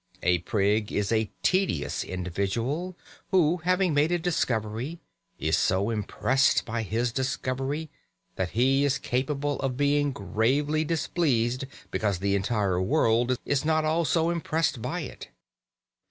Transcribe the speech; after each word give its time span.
A 0.23 0.39
prig 0.39 0.91
is 0.91 1.11
a 1.11 1.29
tedious 1.43 2.03
individual 2.03 2.97
who, 3.29 3.57
having 3.57 3.93
made 3.93 4.11
a 4.11 4.17
discovery, 4.17 4.99
is 5.37 5.55
so 5.55 5.91
impressed 5.91 6.65
by 6.65 6.81
his 6.81 7.11
discovery 7.11 7.91
that 8.35 8.49
he 8.57 8.83
is 8.83 8.97
capable 8.97 9.59
of 9.59 9.77
being 9.77 10.11
gravely 10.11 10.83
displeased 10.83 11.65
because 11.91 12.17
the 12.17 12.33
entire 12.33 12.81
world 12.81 13.37
is 13.45 13.63
not 13.63 13.85
also 13.85 14.31
impressed 14.31 14.81
by 14.81 15.01
it. 15.01 15.29